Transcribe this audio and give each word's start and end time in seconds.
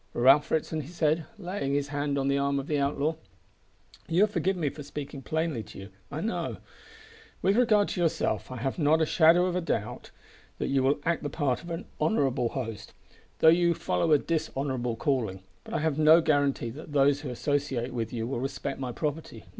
"Ralph 0.15 0.49
Ritson," 0.49 0.81
he 0.81 0.87
said, 0.87 1.25
laying 1.37 1.75
his 1.75 1.89
hand 1.89 2.17
on 2.17 2.27
the 2.27 2.39
arm 2.39 2.57
of 2.59 2.65
the 2.65 2.79
outlaw, 2.79 3.17
"you'll 4.07 4.25
forgive 4.25 4.57
my 4.57 4.69
speaking 4.81 5.21
plainly 5.21 5.61
to 5.61 5.77
you, 5.77 5.89
I 6.11 6.21
know. 6.21 6.57
With 7.43 7.55
regard 7.55 7.89
to 7.89 8.01
yourself 8.01 8.49
I 8.51 8.55
have 8.57 8.79
not 8.79 8.99
a 8.99 9.05
shadow 9.05 9.45
of 9.45 9.63
doubt 9.63 10.09
that 10.57 10.69
you 10.69 10.81
will 10.81 10.97
act 11.05 11.21
the 11.21 11.29
part 11.29 11.61
of 11.61 11.69
an 11.69 11.85
honourable 12.01 12.49
host, 12.49 12.93
though 13.41 13.49
you 13.49 13.75
follow 13.75 14.11
a 14.11 14.17
dishonourable 14.17 14.95
calling. 14.95 15.43
But 15.63 15.75
I 15.75 15.79
have 15.81 15.99
no 15.99 16.19
guarantee 16.19 16.71
that 16.71 16.93
those 16.93 17.21
who 17.21 17.29
associate 17.29 17.93
with 17.93 18.11
you 18.11 18.25
will 18.25 18.39
respect 18.39 18.79
my 18.79 18.91
property. 18.91 19.45